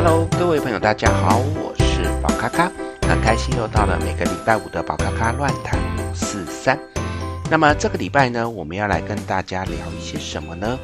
[0.00, 2.70] Hello，各位朋友，大家好，我是宝咖咖，
[3.02, 6.78] 很开心又到了每个礼拜五的宝咖咖乱谈五四三。
[7.50, 10.78] 那么这个礼拜呢，我们要来跟大家聊一些什么呢？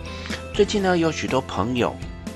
[0.52, 1.94] 最近呢，有许多朋友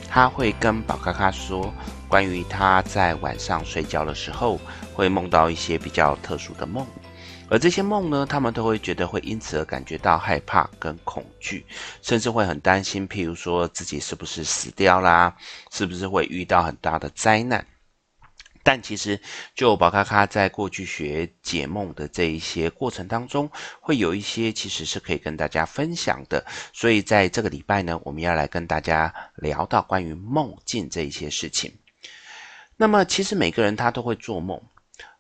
[0.09, 1.75] 他会跟宝咖咖说，
[2.07, 4.61] 关于他在晚上睡觉的时候
[4.95, 6.87] 会梦到一些比较特殊的梦。
[7.51, 11.65] 而这些梦呢，他们都会觉得会因此而感觉到害怕跟恐惧，
[12.03, 15.35] 甚至会很担心，譬如说自己是不是死掉啦，
[15.71, 17.67] 是不是会遇到很大的灾难。
[18.63, 19.19] 但其实，
[19.55, 26.45] 就宝咖咖在过去学解梦的这一些过程当中，会有一些其实是可以跟大家分享的。
[26.75, 31.73] 所以在这个礼拜呢，我们要来跟大家聊到关于梦境这一些事情。
[32.77, 34.61] 那么，其实每个人他都会做梦。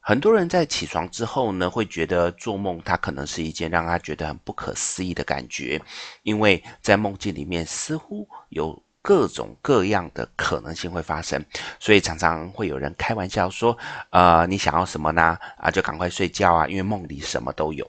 [0.08, 5.78] 很多人在起床之后呢，会觉得做梦，他可能是一件让他觉得很不可思议的感觉，
[6.22, 11.44] 因为在梦境里面似乎有各种各样的可能性会发生，
[11.78, 13.76] 所以常常会有人开玩笑说
[14.08, 15.36] ：“呃，你想要什么呢？
[15.58, 17.86] 啊，就赶快睡觉啊，因为梦里什么都有。”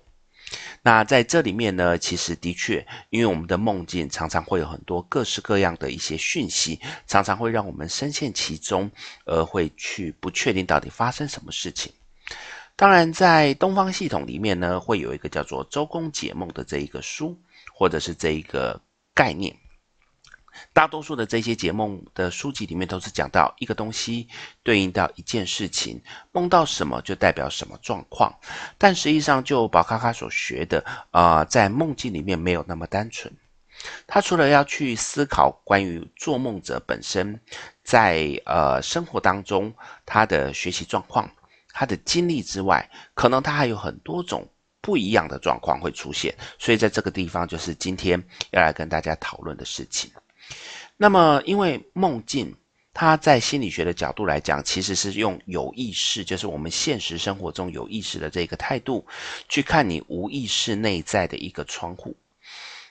[0.84, 8.92] 那在这里面呢，其实的确，因为我们的梦境常常会有很多各式各样的一些讯息，常常会让我们深陷其中，
[9.24, 11.94] 而会去不确定到底发生什么事情。
[12.76, 17.38] 当然，在东方系统里面呢，会有一个叫做《周公解梦》的这一个书，
[17.74, 18.80] 或者是这一个
[19.14, 19.54] 概念。
[20.74, 24.30] 大多数的这些解梦的书籍里面，都是讲到一个东西
[24.64, 28.34] 对应到一件事情，梦到什么就代表什么状况。
[28.78, 33.34] 但实际上，就宝咖咖所学的啊、呃，在梦境里面没有那么单纯。
[34.08, 37.40] 他除了要去思考关于做梦者本身
[37.84, 39.74] 在呃生活当中
[40.06, 41.30] 他的学习状况。
[41.72, 44.48] 他的经历之外，可能他还有很多种
[44.82, 48.22] 不一样的状况会出现，所以在这个地方就是今天
[48.52, 50.12] 要来跟大家讨论的事情。
[50.98, 52.56] 那么，因为梦境，
[52.94, 59.06] 它在心理学的角度来讲，其实是用有意识，就是我们现实生活中有意识的这个态度，
[59.48, 62.16] 去看你无意识内在的一个窗户。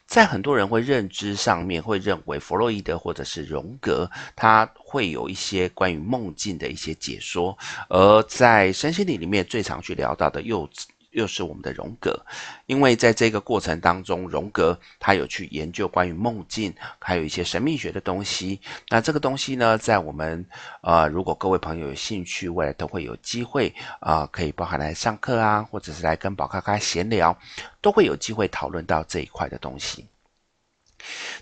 [0.08, 7.56] 在很多人会认知上面，会认为弗洛伊德或者是荣格，他会有一些关于梦境的一些解说，
[7.90, 10.66] 而在身心灵里面最常去聊到的又。
[11.10, 12.24] 又是我们的荣格，
[12.66, 18.60] 因为在这个过程当中，荣格他有去研究关于梦境，还有一些神秘学的东西。
[18.88, 20.44] 那这个东西呢，在我们
[20.82, 27.36] 呃，如果各位朋友有兴趣，未来都会有机会啊、可以包含来上课啊，或者是来跟宝咖咖闲聊，
[27.80, 30.06] 都会有机会讨论到这一块的东西。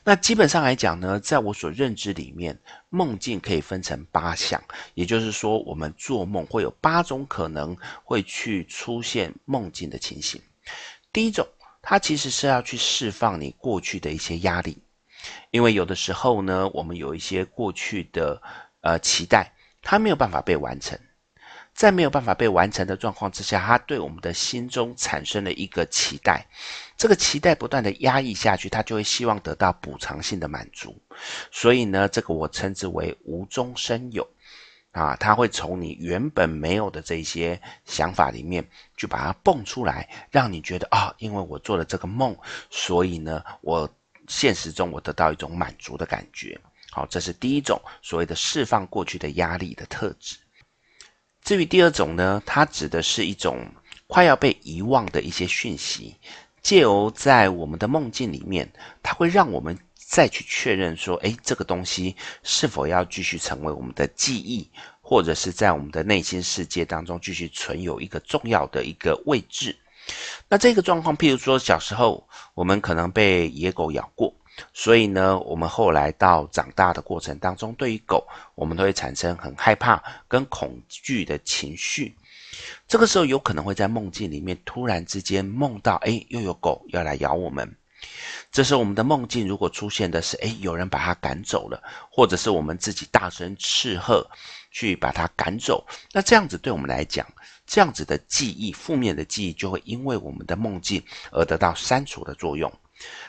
[0.04, 2.58] 那基本上来讲呢，在我所认知里面，
[2.90, 4.62] 梦境可以分成八项，
[4.94, 10.40] 也就是说，我们做梦会有八种可能会去出现梦境的情形。
[11.12, 11.46] 第一种，
[11.80, 14.78] 它其实是要去释放你过去的一些压力，
[15.50, 18.40] 因为有的时候呢，我们有一些过去的
[18.82, 19.52] 呃期待，
[19.82, 20.98] 它没有办法被完成。
[21.76, 26.47] 在没有办法被完成的状况之下，他对我们的心中产生了一个期待，
[26.97, 30.98] 这个期待不断的压抑下去，他就会希望得到补偿性的满足。
[31.53, 34.26] 所以呢，这个我称之为无中生有，
[34.92, 38.66] 啊，他会从你原本没有的这些想法里面，
[38.97, 42.34] 去把它蹦出来，让你觉得啊，因为我做了这个梦，
[42.70, 43.86] 所以呢，我
[44.28, 46.59] 现实中我得到一种满足的感觉。
[46.91, 50.38] 好，这是第一种所谓的释放过去的压力的特质。
[51.46, 53.64] 至于第二种呢，它指的是一种
[54.08, 56.16] 快要被遗忘的一些讯息，
[56.60, 58.68] 借由在我们的梦境里面，
[59.00, 64.68] 它会让我们再去确认说，诶，这个东西是否要继续成为我们的记忆，
[65.00, 69.76] 或者是在我们的内心世界当中继续存有一个重要的一个位置。
[70.48, 74.34] 那这个状况，譬如说小时候我们可能被野狗咬过。
[74.72, 82.16] 所以呢，我们后来到长大的过程当中，对于狗，我们都会产生很害怕跟恐惧的情绪。
[82.88, 87.76] 这个时候有可能会在梦境里面突然之间梦到，哎，又有狗要来咬我们。
[88.50, 94.26] 这时候我们的梦境如果出现的是，哎，有人把它赶走了，或者是我们自己大声斥喝
[94.70, 97.26] 去把它赶走，那这样子对我们来讲，
[97.66, 102.72] 这样子的记忆，负面的记忆就会因为我们的梦境而得到删除的作用。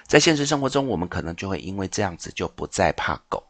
[0.07, 3.43] 在现实生活中，我们可能就会因为这样子就不再怕狗。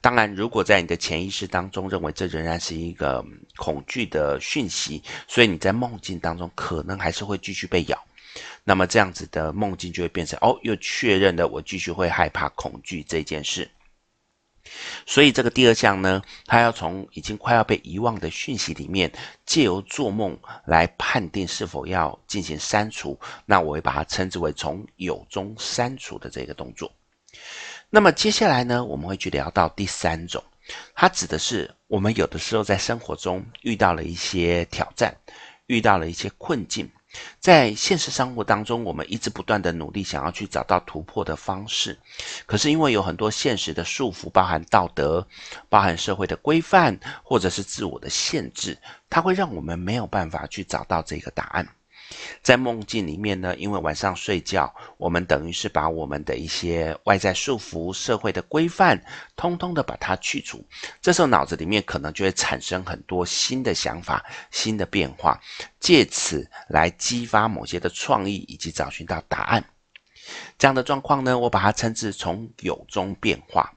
[0.00, 3.24] 当然，如果在你的潜意识当中认为这仍然是一个
[3.56, 7.98] 恐惧的讯息，所以你在梦境当中可能还是会继续被咬。
[8.64, 13.70] 那么这样子的梦境就会变成哦，又确认了我继续会害怕恐惧这件事。
[15.06, 19.12] 所以这个第二项呢，它要从已经快要被遗忘的讯息里面，
[19.44, 23.18] 借由做梦来判定是否要进行删除。
[23.44, 26.90] 那我会把它称之为从有中删除的这个动作。
[27.90, 30.42] 那么接下来呢，我们会去聊到第三种，
[30.94, 35.14] 它指的是我们有的时候在生活中遇到了一些挑战，
[35.66, 36.90] 遇到了一些困境。
[37.40, 41.98] 在现实生活当中，我们一直不断的努力，想要去找到突破的方式。
[42.46, 45.26] 可是因为有很多现实的束缚，包含道德、
[45.68, 48.78] 包含社会的规范，或者是自我的限制，
[49.08, 51.68] 它会让我们没有办法去找到这个答案。
[52.42, 59.02] 在梦境里面呢，因为晚上睡觉，我们等于是把我们的一些外在束缚、社会的规范，
[59.36, 60.64] 通通的把它去除。
[61.00, 65.40] 这时候脑子里面可能就会产生很多新的想法、新的变化，
[65.80, 69.64] 借此来激发某些的创意以及找寻到答案。
[70.58, 73.74] 这样的状况呢，我把它称之从有中变化。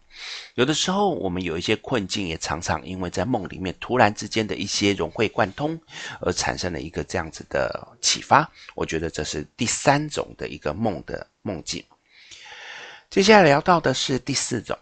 [0.56, 5.80] 有的时候，我们有一些困境，也常常因为在梦里面突然之间的一些融会贯通，
[6.19, 8.50] 而产生了一个这样子的启发。
[8.74, 11.84] 我觉得这是第三种的一个梦的梦境。
[13.10, 14.78] 接下来聊到的是第四种，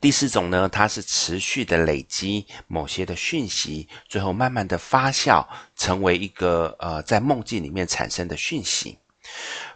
[0.00, 8.98] 第四种呢，它是持续的累积某些的讯息，最后慢慢的发酵，成为一个呃在梦境里面产生的讯息。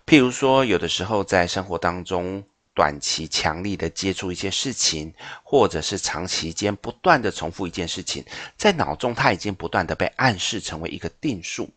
[0.05, 2.45] 譬如说，有的时候在生活当中。
[2.75, 5.13] 短期强力的接触一些事情，
[5.43, 8.25] 或者是长期间不断的重复一件事情，
[8.57, 11.69] 在脑中它已经不断的被暗示成为一个定数。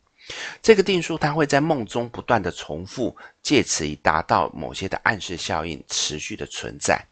[0.62, 7.06] 这个定数它会在梦中不断的重复，借此以达到某些的暗示效应，持续的存在。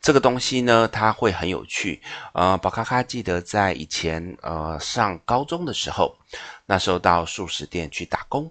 [0.00, 2.00] 这个东西呢，它会很有趣。
[2.32, 6.16] 呃，宝咖咖记得在以前呃上高中的时候，
[6.64, 8.50] 那时候到素食店去打工，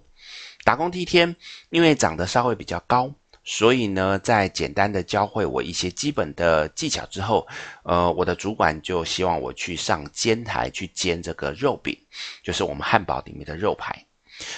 [0.62, 1.34] 打工第一天，
[1.70, 3.10] 因为长得稍微比较高。
[3.48, 7.46] 所以呢，在简单的教会我一些基本的技巧之后，
[7.84, 11.96] 呃，我的主管就希望我去上煎台去煎这个肉饼，
[12.42, 14.04] 就是我们汉堡里面的肉排。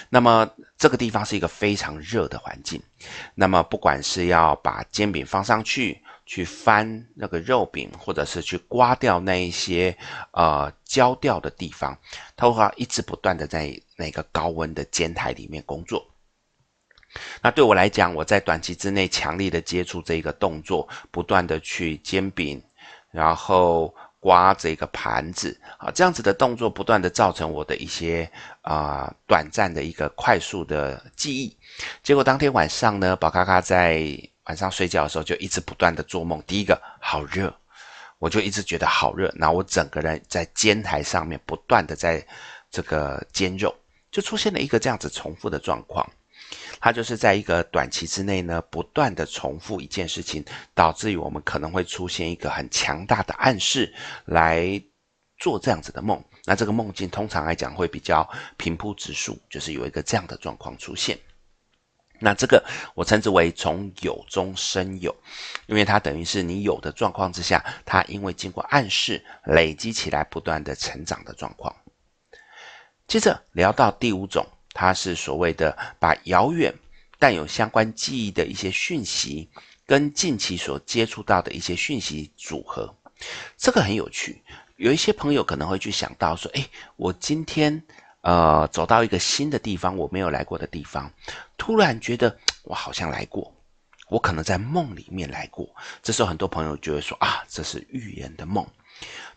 [0.09, 2.83] 那么这个地方是一个非常热的环境，
[3.35, 9.95] 那么不管是要把煎饼放上去，去翻那个肉饼，或者是去刮掉那一些
[10.33, 11.97] 呃焦掉的地方，
[12.35, 16.05] 他会一直不断的在那个高温的煎台里面工作。
[17.43, 22.63] 那对我来讲，我在短期之内强力的接触这个动作，不断的去煎饼，
[23.11, 28.31] 然后刮这个盘子，啊，这样子的动作不断的造成我的一些
[28.63, 31.57] 啊、短暂的一个快速的记忆。
[32.03, 34.05] 结果当天晚上呢，宝咖咖在
[34.45, 36.43] 晚上睡觉的时候就一直不断的做梦。
[36.47, 37.55] 第一个好热，
[38.19, 42.25] 我就一直觉得好热，然后我整个人在煎台上面不断的在
[42.71, 43.75] 这个煎肉，
[44.11, 46.07] 就出现了一个这样子重复的状况。
[46.81, 53.93] 它就是在一个短期之内呢，不断的重复一件事情，导致于我们可能会出现一个很强大的暗示
[54.25, 54.81] 来
[55.39, 56.23] 做这样子的梦。
[56.45, 61.19] 那这个梦境通常来讲会比较平铺直述，就是有一个这样的状况出现。
[62.21, 65.15] 那这个我称之为从有中生有，
[65.67, 71.75] 因为它等于是你有的状况之下，它因为经过暗示累积起来，不断的成长的状况。
[73.07, 74.47] 接着聊到第五种。
[74.73, 76.73] 它是所谓的把遥远
[77.19, 79.49] 但有相关记忆的一些讯息，
[79.85, 82.95] 跟近期所接触到的一些讯息组合，
[83.57, 84.41] 这个很有趣。
[84.77, 87.83] 有一些朋友可能会去想到说：“诶，我今天
[88.21, 91.11] 呃走到一个新的地方，我没有来过的地方，
[91.57, 93.53] 突然觉得我好像来过，
[94.09, 95.69] 我可能在梦里面来过。”
[96.05, 98.65] 这时候很多朋友就会说：“啊，这是预言的梦。”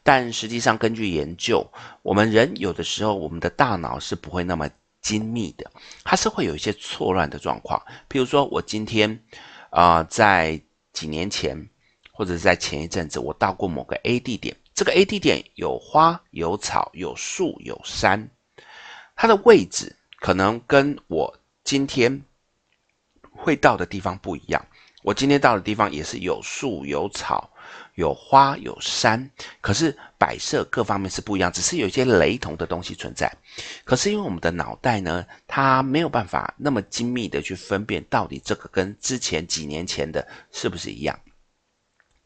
[0.03, 1.65] 但实际上，根据研究，
[2.03, 4.69] 我们人有的时候，我们的大脑是不会那么。
[5.01, 5.70] 精密的，
[6.03, 7.81] 它是会有一些错乱的状况。
[8.10, 9.24] 譬如说，我今天，
[9.70, 10.62] 啊、在
[10.93, 11.70] 几年前，
[12.12, 14.55] 或者是在前一阵子，我到过某个 A 地点。
[14.74, 18.29] 这个 A 地点有花、有草、有树、有山，
[19.15, 22.24] 它的位置可能跟我今天
[23.31, 24.65] 会到的地方不一样。
[25.03, 27.50] 我今天到的地方也是有树、有草。
[28.01, 29.29] 有花有山，
[29.62, 33.31] 可是摆设各方面是不一样，只是有一些雷同的东西存在。
[33.86, 41.20] 可是因为我们的脑袋呢，它没有办法那么精密的去分辨到底这个跟之前几年前的是不是一样。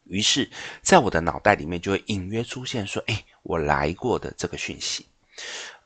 [0.05, 0.49] 于是，
[0.81, 5.05] 在我的脑袋里面就会隐约出现说：“哎，我来过的这个讯息。”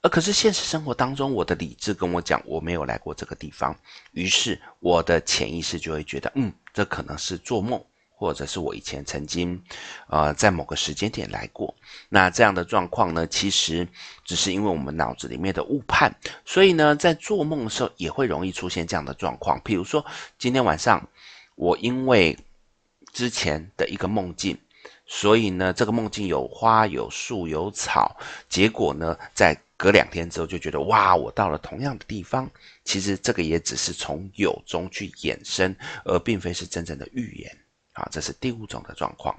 [0.02, 3.76] 而可是现实生活当中，我的理智跟我讲我没有来过这个地方。
[4.12, 7.84] 于是我的潜意识就会觉得：“嗯，这可能是做梦。”
[8.20, 9.64] 或者是我以前曾经，
[10.10, 11.74] 呃，在某个时间点来过，
[12.10, 13.88] 那这样的状况呢，其实
[14.26, 19.58] 只是因为我们脑子里面的误判，所以呢，在做梦的时候也会容易出现这样的状况。
[19.62, 20.06] 譬如说，
[20.38, 21.08] 今天晚上
[21.56, 22.38] 我因为
[23.14, 24.58] 之前的一个梦境，
[25.06, 28.18] 所以呢，这个梦境有花、有树、有草，
[28.50, 32.52] 结果呢，在隔两天之后就觉得哇，我到了同样的地方。
[32.84, 35.74] 其实这个也只是从有中去衍生，
[36.04, 37.58] 而并非是真正的预言。
[38.00, 39.36] 啊，这是第五种的状况。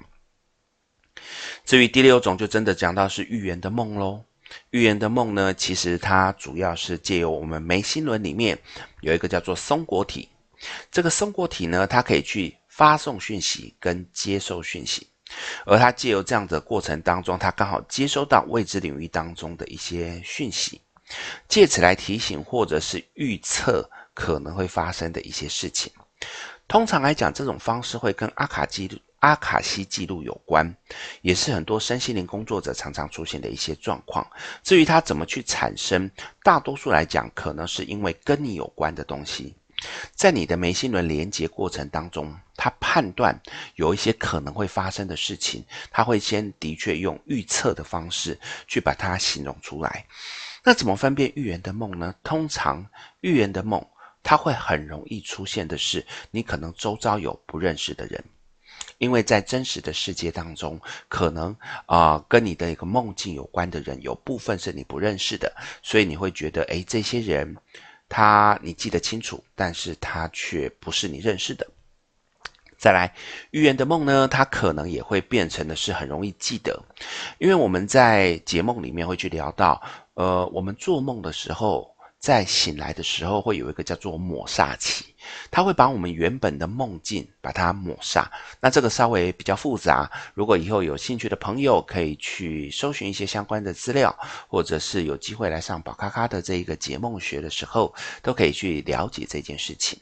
[1.64, 4.23] 至于第六种，就真的讲到是预言的梦喽。
[4.71, 8.59] 预言的梦呢，其实它主要是借由我们眉心轮里面
[9.00, 10.29] 有一个叫做松果体，
[10.90, 15.07] 这个松果体呢，它可以去发送讯息跟接收讯息，
[15.64, 20.81] 而它借由这样的过程当中，它刚好接收到未知领域当中的一些讯息，
[21.49, 25.93] 借此来提醒或者是预测可能会发生的一些事情。
[26.70, 28.96] 通常来讲，这种方式会跟阿卡记录。
[29.18, 30.72] 阿卡西记录有关，
[31.20, 34.24] 也是很多身心灵工作者常常出现的一些状况。
[34.62, 36.08] 至于它怎么去产生，
[36.44, 39.52] 大多数来讲，可能是因为跟你有关的东西，
[40.14, 43.36] 在你的眉心轮连接过程当中，他判断
[43.74, 50.06] 有一些可能会发生的事情，他会先的确用预测的方式去把它形容出来。
[50.62, 52.14] 那怎么分辨预言的梦呢？
[52.22, 52.86] 通常
[53.22, 53.84] 预言的梦，
[54.22, 58.22] 它会很容易出现的是，你可能周遭有不认识的人。
[58.98, 65.50] 因为在真实的世界当中，可能啊、跟你的一个梦境有关的人，有部分是你不认识的，
[65.82, 67.56] 所以你会觉得，诶，这些人
[68.08, 71.66] 他你记得清楚，但是他却不是你认识的。
[72.78, 73.14] 再来，
[73.50, 76.82] 预言的梦呢，它可能也会变成的是很容易记得，
[77.38, 79.82] 因为我们在解梦里面会去聊到，
[80.14, 81.94] 呃，我们做梦的时候。
[82.20, 85.06] 在醒来的时候，会有一个叫做抹煞期，
[85.50, 88.26] 它会把我们原本的梦境把它抹煞。
[88.60, 94.14] 那这个稍微比较复杂，如果以后有兴趣的朋友，可以去搜寻一些相关的资料，
[94.48, 99.98] 或者是有机会来上宝咖咖的这一个解梦学的时候，都可以去了解这件事情。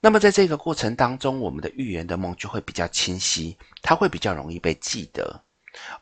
[0.00, 5.42] 那么在这个过程当中，我们的预言的梦就会比较清晰，它会比较容易被记得。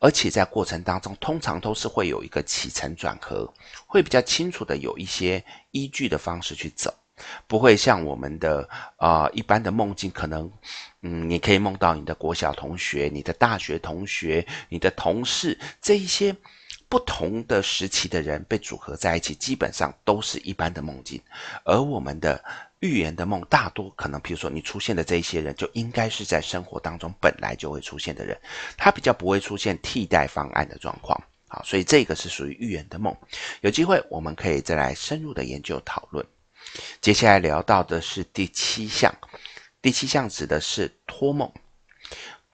[0.00, 3.52] 而且在过程当中，通常都是会有一个起承转合，
[3.86, 6.92] 会比较清楚的有一些依据的方式去走，
[7.46, 10.50] 不会像我们的啊、一般的梦境，可能
[11.02, 16.36] 嗯，你可以梦到你的国小同学、你的大学同学、你的同事这一些
[16.88, 21.20] 不同的时期的人被组合在一起，基本上都是一般的梦境，
[21.64, 22.42] 而我们的。
[22.80, 28.38] 预言的梦大多可能，比如说你出现的这一些人，就应该是在生活当中本来就会出现的人，
[28.76, 31.18] 他比较不会出现替代方案的状况。
[31.48, 33.16] 好，所以这个是属于预言的梦。
[33.62, 36.24] 有机会我们可以再来深入的研究讨论。
[37.00, 39.12] 接下来聊到的是第七项，
[39.80, 41.50] 第七项指的是托梦。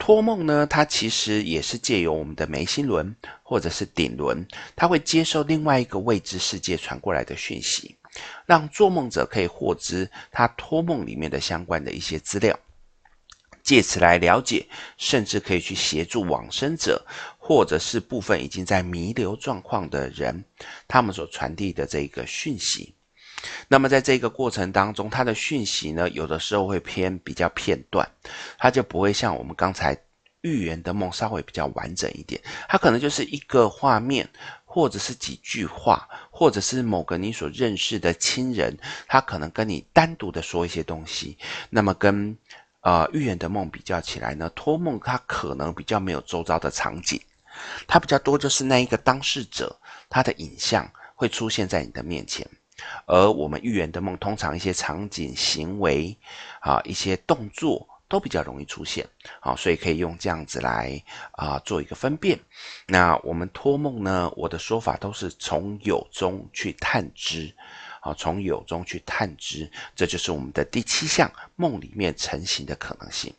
[0.05, 4.45] 托梦呢，它其实也是借由我们的眉心轮或者是顶轮，
[4.75, 7.95] 它会接受另外一个未知世界传过来的讯息。
[8.45, 12.59] 让做梦者可以获知他托梦里面的相关的一些资料，
[13.63, 14.67] 借此来了解，
[14.99, 17.07] 甚至可以去协助往生者，
[17.39, 20.45] 或者是部分已经在弥留状况的人，
[20.89, 22.93] 他们所传递的这个讯息。
[23.69, 28.09] 那么在这个过程当中，他的讯息呢，有的时候会偏比较片段，
[28.59, 29.97] 他就不会像我们刚才
[30.43, 34.29] 预言的梦稍微比较完整一点，他可能就是一个画面。
[34.75, 38.75] 或者是几句话，或者是某个你所认识的亲人，
[39.07, 41.37] 他可能跟你单独的说一些东西。
[41.69, 42.35] 那么跟
[42.81, 47.21] 呃预言的梦比较起来呢，托梦它可能比较没有周遭的场景，
[47.87, 52.49] 它比较多就是那一个当事者他的影像会出现在你的面前，
[53.07, 56.17] 而我们预言的梦通常一些场景、行为
[56.61, 57.89] 啊一些动作。
[58.09, 59.09] 都比较容易出现，
[59.41, 62.39] 好，所以可以用这样子来啊、做一个分辨。
[62.87, 67.51] 那我们托梦呢，我的说法都是从有中去探知，
[68.03, 73.33] 好，从有中去探知，这就是我们的第七项梦里面成型的可能性。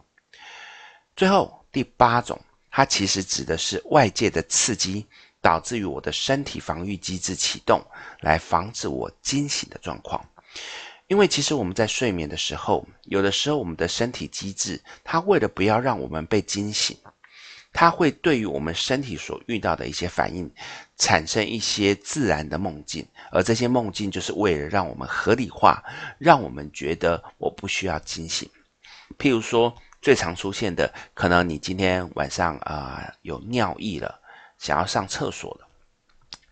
[1.15, 5.05] 最后第八种，它其实指的是外界的刺激
[5.43, 7.85] 导致于我的身体防御机制启动，
[8.21, 10.25] 来防止我惊醒的状况。
[11.07, 16.97] 因为其实我们在睡眠的时候，有的时候我们的身体机制，它为了不要让我们被惊醒，
[17.73, 20.49] 它会对于我们身体所遇到的一些反应，
[20.97, 25.83] 产生一些自然的梦境，而这些梦境就是为了让我们合理化，
[26.17, 28.49] 让我们觉得我不需要惊醒。
[29.19, 34.19] 譬如说，最常出现的，可能你今天晚上啊、有尿意了，
[34.63, 35.67] 想要上厕所了，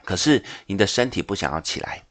[0.03, 2.03] 可是你的身体不想要起来。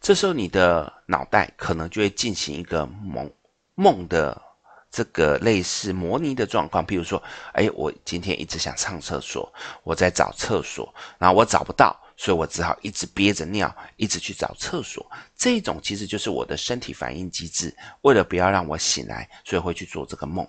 [0.00, 3.30] 这时候，你的脑袋可能就会进行一个梦
[3.76, 4.42] 梦的
[4.90, 7.22] 这个类似模拟的状况，譬如说，
[7.52, 9.52] 哎，我今天一直想上厕所，
[9.84, 15.08] 我在找厕所，然后我找不到，所以我只好一直憋着尿，一直去找厕所。
[15.36, 20.44] 这种其实就是我的身体反应机制，为了不要让我醒来，所以会去做这个梦。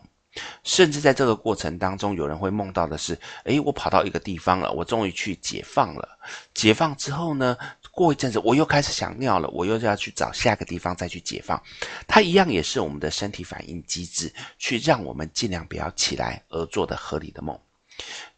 [0.63, 6.07] 甚至在这个过程当中，有人会梦到的是，哎，我跑到一个地方了，我终于去解放了。
[6.53, 7.57] 解放之后呢，
[7.91, 11.61] 过一阵子，我又开始想尿了，我又要去找下个地方再去解放。
[12.07, 17.59] 它一样也是我们的身体反应机制，去让我们尽量不要起来而做的合理的梦。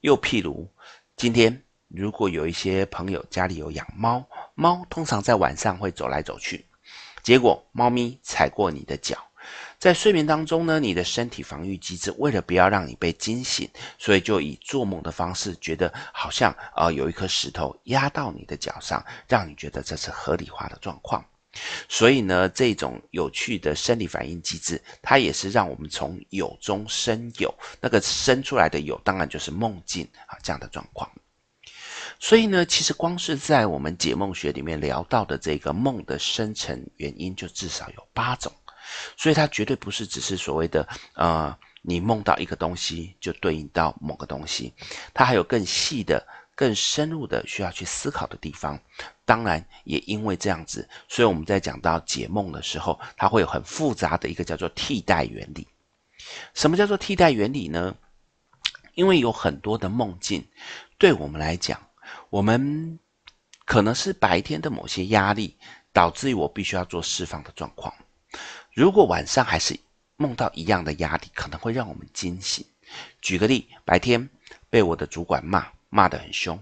[0.01, 0.67] 又譬如，
[1.15, 6.65] 今天如果有一些朋友家里有养猫，猫通常在晚上会走来走去，
[7.21, 9.15] 结果猫咪踩过你的脚。
[9.83, 21.21] 在睡眠当中呢，你的身体防御机制为了不要让你被惊醒，所以就以做梦的方式，觉得好像呃有一颗石头压到你的脚上，让你觉得这是合理化的状况。
[21.89, 31.11] 所以呢，这种有趣的生理反应机制，它也是让我们从有中生有，那个生出来的有，当然就是梦境啊这样的状况。
[32.21, 38.49] 所以呢，其实光是在我们解梦学里面聊到的这个梦的生成原因，就至少有八种。
[39.17, 44.73] 所以它绝对不是只是所谓的，呃，你梦到一个东西就对应到某个东西，
[45.13, 48.79] 它还有更细的、更深入的需要去思考的地方。
[49.25, 55.67] 当然，也因为这样子，所以我们在讲到解梦的时候，它会有很复杂的一个叫做替代原理。
[56.53, 57.95] 什么叫做替代原理呢？
[58.95, 60.47] 因为有很多的梦境，
[60.97, 61.81] 对我们来讲，
[62.29, 62.99] 我们
[63.65, 65.57] 可能是白天的某些压力，
[65.91, 67.91] 导致于我必须要做释放的状况。
[68.73, 69.79] 如果晚上还是
[70.17, 72.65] 梦到一样的压力，可能会让我们惊醒。
[73.21, 74.27] 举个例，白天
[74.67, 76.59] 被我的主管骂，骂得很凶，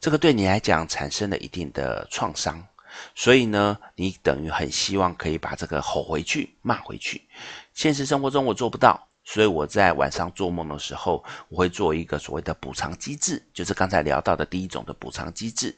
[0.00, 2.66] 这个对你来讲产生了一定的创伤，
[3.14, 7.20] 所以呢，你等于很希望可以把这个吼回去，骂回去。
[7.74, 15.76] 现实生活中我做不到，所以我在晚上做梦的时候，我会做一个所谓的补偿机制，就是刚才聊到的第一种的补偿机制。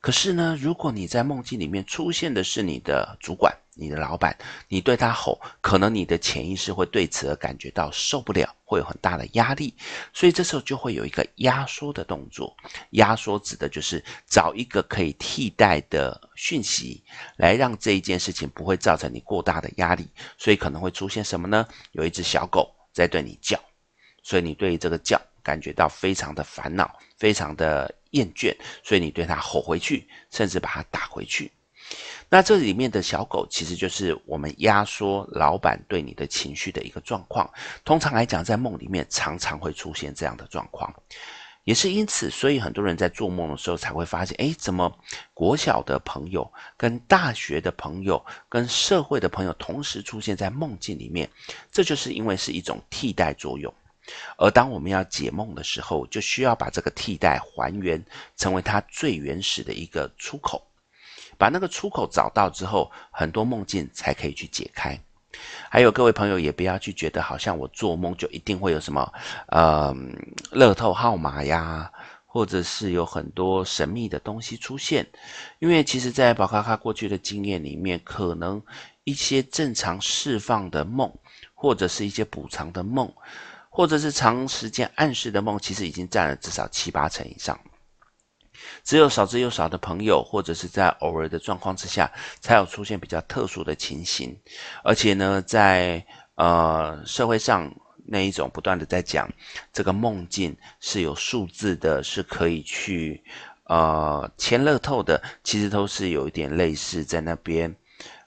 [0.00, 4.36] 可是呢，如果你在梦境里面出现的是你的主管、你的老板，
[4.68, 9.74] 你对他吼，可能你的潜意识会对此而感觉到受不了，会有很大的压力，
[10.12, 12.54] 所以这时候就会有一个压缩的动作。
[12.90, 17.02] 压缩指的就是找一个可以替代的讯息，
[17.36, 20.08] 来让这一件事情不会造成你过大的压力。
[20.36, 21.66] 所以可能会出现什么呢？
[21.92, 23.58] 有一只小狗在对你叫，
[24.22, 27.92] 所以你对这个叫感觉到非常的烦恼，非常的。
[28.12, 28.54] 厌倦，
[28.84, 31.50] 所以你对他吼回去，甚至把它打回去。
[32.34, 37.46] 那这里面的小狗，其实就是我们压缩老板对你的情绪的一个状况。
[37.84, 40.90] 通常来讲，在梦里面常常会出现这样的状况，
[41.64, 44.90] 也是因此，所以很多人在做梦的时候才会发现，诶，怎么
[45.34, 51.28] 国小的朋友、跟大学的朋友、跟社会的朋友同时出现在梦境里面？
[51.70, 53.70] 这就是因为是一种替代作用。
[54.38, 58.02] 而当我们要解梦的时候，就需要把这个替代还原，
[58.38, 60.66] 成为它最原始的一个出口。
[61.42, 64.96] 把那个出口找到之后，很多梦境才可以去解开。
[65.68, 69.12] 还有各位朋友，也不要去觉得好像我做梦就一定会有什么，
[69.48, 69.92] 呃，
[70.52, 71.90] 乐透号码呀，
[72.26, 75.04] 或者是有很多神秘的东西出现。
[75.58, 78.62] 因为其实，在宝咖咖过去的经验里面，可能
[79.02, 81.12] 一些正常释放的梦，
[81.54, 83.12] 或者是一些补偿的梦。
[83.68, 87.58] 或者是长时间暗示的梦，其实已经占了至少七八成以上。
[88.84, 94.36] 只有少之又少的朋友，或者是在偶尔的状况之下，才有出现比较特殊的情形。
[94.84, 97.74] 而且呢，在呃社会上
[98.06, 99.30] 那一种不断的在讲
[99.72, 103.22] 这个梦境是有数字的，是可以去
[103.64, 107.74] 呃签乐透的，其实都是有一点类似在那边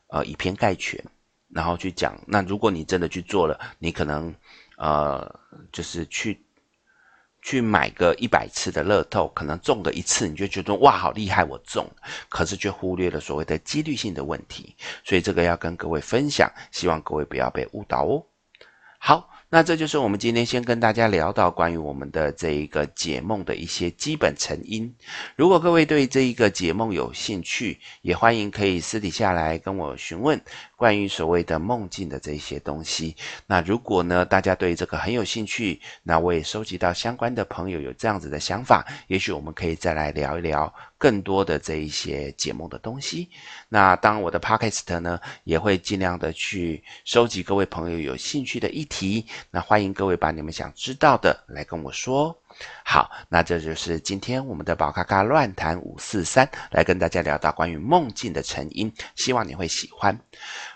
[0.07, 1.03] 呃以偏概全，
[1.49, 2.19] 然后去讲。
[2.27, 4.33] 那如果你真的去做了，你可能。
[4.77, 5.39] 呃，
[5.71, 6.44] 就是去
[7.45, 11.87] 去买个一百次的乐透，可能中个一次，你就觉得哇，好厉害，我中，
[12.27, 18.25] 可是却忽略了所谓的几率性的问题，所以这个要跟各位分享，希望各位不要被误导哦。
[18.97, 19.29] 好。
[19.47, 24.93] 那这就是我们今天先跟大家聊到关于我们的这一个解梦的一些基本成因。
[25.35, 30.41] 如果各位对这一个解梦有兴趣，也欢迎可以私底下来跟我询问
[30.75, 33.15] 关于所谓的梦境的这一些东西。
[33.47, 40.73] 那如果呢，大家对这个很有兴趣，那我也收集到相关的朋友有这样子的想法，也许我们可以再来聊一聊。
[40.97, 43.29] 更多的这一些解梦的东西，
[43.69, 52.35] 那当我的 podcast 呢，也会尽量的去收集各位朋友有兴趣的议题，那欢迎各位把你们想知道的来跟我说。
[52.83, 60.17] 好，那这就是今天我们的宝咖咖乱谈五四三，来跟大家聊到关于梦境的成因，希望你会喜欢。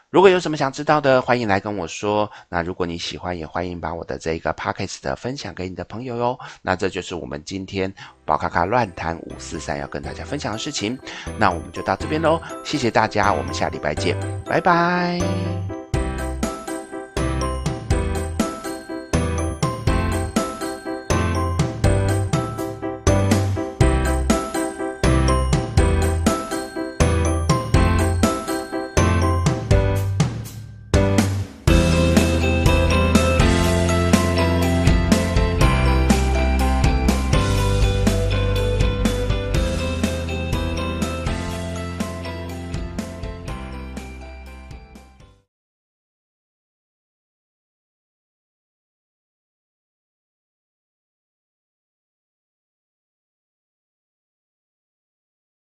[0.10, 2.30] 如果有什么想知道的，欢迎来跟我说。
[2.50, 6.40] 那如果你喜欢，也欢迎把我的这个 podcast 分享给你的朋友哟。
[6.64, 7.94] 那这就是我们今天
[8.26, 10.98] 宝咖咖乱谈五四三要跟大家分享的事情。
[11.38, 15.79] 那我们就到这边喽，谢谢大家，我们下礼拜见，拜拜。